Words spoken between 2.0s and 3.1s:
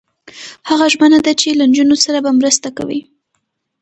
سره به مرسته کوي.